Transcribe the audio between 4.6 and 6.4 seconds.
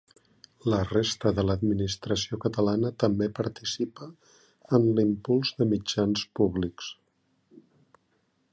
en l'impuls de mitjans